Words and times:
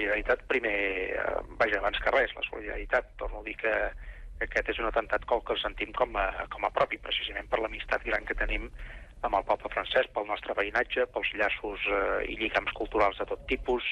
solidaritat 0.00 0.46
primer, 0.48 1.12
eh, 1.12 1.40
vaja, 1.58 1.78
abans 1.78 1.98
que 2.00 2.10
res, 2.10 2.32
la 2.34 2.42
solidaritat. 2.48 3.16
Torno 3.16 3.40
a 3.40 3.44
dir 3.44 3.56
que 3.56 3.72
aquest 4.40 4.70
és 4.72 4.78
un 4.78 4.88
atemptat 4.88 5.26
que 5.28 5.36
el 5.36 5.60
sentim 5.60 5.92
com 5.92 6.16
a, 6.16 6.46
com 6.48 6.64
a 6.64 6.70
propi, 6.70 6.98
precisament 6.98 7.48
per 7.48 7.60
l'amistat 7.60 8.04
gran 8.04 8.24
que 8.24 8.34
tenim 8.34 8.70
amb 9.22 9.36
el 9.36 9.44
poble 9.44 9.68
francès, 9.68 10.08
pel 10.14 10.26
nostre 10.26 10.54
veïnatge, 10.56 11.06
pels 11.12 11.32
llaços 11.36 11.84
eh, 11.84 12.32
i 12.32 12.38
lligams 12.40 12.72
culturals 12.72 13.18
de 13.18 13.26
tot 13.28 13.44
tipus. 13.46 13.84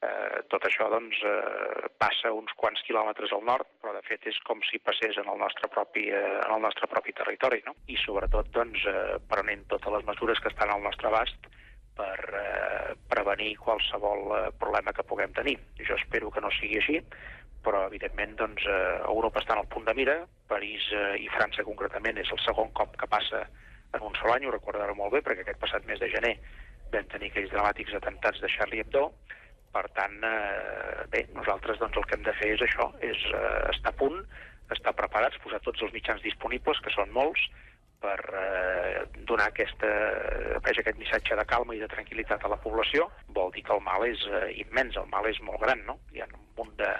Eh, 0.00 0.40
tot 0.48 0.64
això 0.64 0.86
doncs, 0.88 1.18
eh, 1.26 1.88
passa 1.98 2.30
uns 2.32 2.54
quants 2.56 2.80
quilòmetres 2.86 3.34
al 3.34 3.42
nord, 3.44 3.66
però 3.82 3.92
de 3.92 4.04
fet 4.06 4.24
és 4.30 4.38
com 4.46 4.62
si 4.70 4.78
passés 4.78 5.18
en 5.18 5.28
el 5.28 5.42
nostre 5.42 5.68
propi, 5.68 6.06
eh, 6.08 6.38
en 6.46 6.54
el 6.54 6.62
nostre 6.62 6.86
propi 6.86 7.12
territori, 7.12 7.60
no? 7.66 7.74
I 7.90 7.98
sobretot 7.98 8.48
doncs, 8.54 8.86
eh, 8.86 9.18
prenent 9.28 9.66
totes 9.68 9.92
les 9.98 10.06
mesures 10.06 10.40
que 10.40 10.54
estan 10.54 10.70
al 10.70 10.86
nostre 10.86 11.10
abast 11.10 11.50
per 11.98 12.16
eh, 12.30 12.89
prevenir 13.30 13.56
qualsevol 13.58 14.32
eh, 14.34 14.50
problema 14.58 14.92
que 14.92 15.06
puguem 15.06 15.32
tenir. 15.32 15.58
Jo 15.78 15.94
espero 15.94 16.30
que 16.30 16.40
no 16.40 16.50
sigui 16.50 16.78
així, 16.78 16.98
però 17.62 17.86
evidentment 17.86 18.36
doncs, 18.36 18.64
eh, 18.66 18.98
Europa 19.06 19.40
està 19.40 19.54
en 19.54 19.62
el 19.62 19.70
punt 19.70 19.86
de 19.86 19.94
mira, 19.94 20.16
París 20.48 20.82
eh, 20.92 21.22
i 21.22 21.28
França 21.30 21.64
concretament 21.64 22.18
és 22.18 22.30
el 22.30 22.40
segon 22.42 22.72
cop 22.74 22.96
que 22.96 23.06
passa 23.06 23.44
en 23.94 24.02
un 24.02 24.14
sol 24.18 24.34
any, 24.34 24.46
ho 24.46 24.54
recordareu 24.54 24.94
molt 24.94 25.14
bé, 25.14 25.22
perquè 25.22 25.44
aquest 25.44 25.60
passat 25.60 25.86
mes 25.86 26.00
de 26.00 26.10
gener 26.10 26.36
vam 26.90 27.06
tenir 27.06 27.30
aquells 27.30 27.52
dramàtics 27.52 27.94
atentats 27.94 28.40
de 28.42 28.50
Charlie 28.50 28.82
Hebdo, 28.82 29.10
per 29.70 29.86
tant, 29.94 30.16
eh, 30.26 31.06
bé, 31.10 31.26
nosaltres 31.36 31.78
doncs, 31.78 31.96
el 31.96 32.06
que 32.06 32.16
hem 32.18 32.26
de 32.26 32.34
fer 32.40 32.54
és 32.56 32.66
això, 32.66 32.90
és 33.06 33.26
eh, 33.30 33.58
estar 33.70 33.94
a 33.94 33.98
punt, 33.98 34.18
estar 34.74 34.94
preparats, 34.98 35.38
posar 35.42 35.62
tots 35.62 35.82
els 35.86 35.94
mitjans 35.94 36.22
disponibles, 36.22 36.82
que 36.82 36.90
són 36.94 37.12
molts, 37.14 37.46
per 38.00 38.18
eh, 38.40 39.04
donar 39.28 39.50
aquesta, 39.50 39.90
aquest 40.60 40.98
missatge 40.98 41.36
de 41.36 41.46
calma 41.48 41.76
i 41.76 41.82
de 41.82 41.88
tranquil·litat 41.92 42.44
a 42.44 42.52
la 42.52 42.60
població. 42.64 43.10
Vol 43.36 43.52
dir 43.54 43.64
que 43.66 43.76
el 43.76 43.84
mal 43.84 44.06
és 44.08 44.24
eh, 44.28 44.46
immens, 44.64 44.96
el 44.96 45.08
mal 45.12 45.28
és 45.28 45.40
molt 45.46 45.60
gran, 45.64 45.84
no? 45.88 46.00
Hi 46.14 46.24
ha 46.24 46.30
un 46.32 46.46
munt 46.58 46.76
de, 46.80 46.90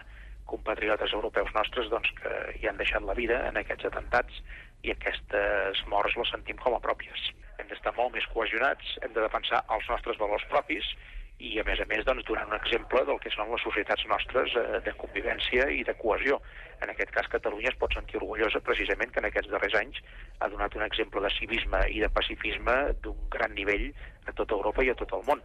compatriotes 0.51 1.15
europeus 1.15 1.53
nostres 1.55 1.91
doncs, 1.93 2.11
que 2.19 2.33
hi 2.59 2.67
han 2.69 2.81
deixat 2.81 3.07
la 3.07 3.17
vida 3.19 3.39
en 3.49 3.61
aquests 3.61 3.87
atentats 3.91 4.43
i 4.87 4.95
aquestes 4.95 5.85
morts 5.93 6.17
les 6.19 6.33
sentim 6.35 6.59
com 6.65 6.75
a 6.75 6.83
pròpies. 6.83 7.31
Hem 7.61 7.71
d'estar 7.71 7.95
molt 7.97 8.15
més 8.17 8.27
cohesionats, 8.35 8.97
hem 9.05 9.15
de 9.17 9.23
defensar 9.23 9.63
els 9.77 9.89
nostres 9.93 10.19
valors 10.23 10.47
propis 10.53 10.95
i, 11.41 11.55
a 11.61 11.65
més 11.65 11.81
a 11.81 11.87
més, 11.89 12.05
doncs, 12.05 12.27
donant 12.29 12.53
un 12.53 12.59
exemple 12.59 13.03
del 13.09 13.21
que 13.25 13.33
són 13.35 13.51
les 13.53 13.65
societats 13.65 14.05
nostres 14.13 14.55
eh, 14.61 14.81
de 14.85 14.95
convivència 15.01 15.67
i 15.73 15.83
de 15.89 15.97
cohesió. 16.01 16.41
En 16.85 16.93
aquest 16.93 17.13
cas, 17.17 17.31
Catalunya 17.33 17.73
es 17.73 17.79
pot 17.81 17.97
sentir 17.97 18.21
orgullosa 18.21 18.63
precisament 18.65 19.13
que 19.13 19.23
en 19.25 19.29
aquests 19.31 19.53
darrers 19.53 19.77
anys 19.81 20.01
ha 20.41 20.51
donat 20.53 20.77
un 20.77 20.85
exemple 20.87 21.25
de 21.25 21.33
civisme 21.39 21.83
i 21.93 22.05
de 22.05 22.13
pacifisme 22.13 22.77
d'un 23.05 23.27
gran 23.33 23.57
nivell 23.57 23.91
a 24.29 24.37
tota 24.37 24.57
Europa 24.59 24.85
i 24.85 24.93
a 24.93 24.99
tot 25.01 25.17
el 25.17 25.27
món 25.29 25.43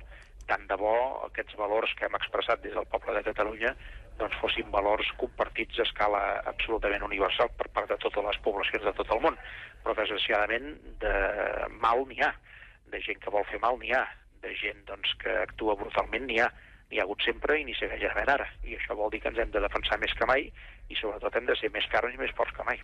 tant 0.49 0.65
de 0.69 0.77
bo 0.77 0.95
aquests 1.25 1.55
valors 1.57 1.93
que 1.97 2.05
hem 2.07 2.17
expressat 2.17 2.61
des 2.63 2.75
del 2.77 2.87
poble 2.91 3.15
de 3.17 3.23
Catalunya 3.25 3.71
doncs 4.19 4.35
fossin 4.41 4.69
valors 4.71 5.07
compartits 5.19 5.79
a 5.79 5.85
escala 5.87 6.21
absolutament 6.51 7.03
universal 7.07 7.49
per 7.59 7.67
part 7.75 7.89
de 7.91 7.97
totes 8.03 8.27
les 8.27 8.37
poblacions 8.45 8.85
de 8.85 8.93
tot 8.99 9.09
el 9.15 9.23
món. 9.25 9.39
Però 9.83 9.95
desgraciadament 9.97 10.69
de 11.01 11.15
mal 11.81 12.05
n'hi 12.09 12.21
ha, 12.23 12.31
de 12.93 13.01
gent 13.03 13.19
que 13.23 13.33
vol 13.33 13.47
fer 13.49 13.59
mal 13.63 13.79
n'hi 13.81 13.91
ha, 13.97 14.05
de 14.45 14.55
gent 14.61 14.85
doncs, 14.89 15.15
que 15.21 15.33
actua 15.41 15.75
brutalment 15.79 16.27
n'hi 16.29 16.39
ha, 16.43 16.49
n'hi 16.89 17.01
ha 17.01 17.07
hagut 17.07 17.25
sempre 17.25 17.59
i 17.59 17.65
n'hi 17.65 17.75
segueix 17.79 18.05
havent 18.09 18.31
ara. 18.37 18.47
I 18.63 18.77
això 18.77 18.97
vol 18.97 19.11
dir 19.13 19.21
que 19.23 19.33
ens 19.33 19.41
hem 19.41 19.51
de 19.55 19.63
defensar 19.67 19.99
més 20.01 20.13
que 20.17 20.29
mai 20.29 20.47
i 20.89 21.01
sobretot 21.01 21.35
hem 21.35 21.49
de 21.49 21.57
ser 21.59 21.73
més 21.73 21.89
carns 21.93 22.15
i 22.15 22.21
més 22.21 22.33
forts 22.37 22.55
que 22.57 22.67
mai. 22.67 22.81